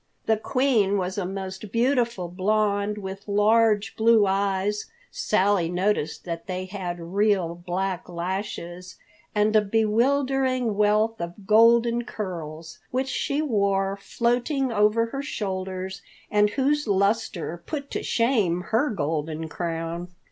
The 0.25 0.35
Queen 0.37 0.97
was 0.97 1.19
a 1.19 1.27
most 1.27 1.71
beautiful 1.71 2.27
blond, 2.27 2.97
with 2.97 3.27
large, 3.27 3.95
blue 3.95 4.25
eyes—Sally 4.25 5.69
noticed 5.69 6.25
that 6.25 6.47
they 6.47 6.65
had 6.65 6.99
real, 6.99 7.53
black 7.53 8.09
lashes—and 8.09 9.55
a 9.55 9.61
bewildering 9.61 10.73
wealth 10.75 11.21
of 11.21 11.45
golden 11.45 12.03
curls, 12.03 12.79
which 12.89 13.09
she 13.09 13.43
wore 13.43 13.95
floating 13.95 14.71
over 14.71 15.05
her 15.05 15.21
shoulders 15.21 16.01
and 16.31 16.49
whose 16.49 16.87
luster 16.87 17.61
put 17.67 17.91
to 17.91 18.01
shame 18.01 18.61
her 18.69 18.89
golden 18.89 19.47
crown. 19.47 20.07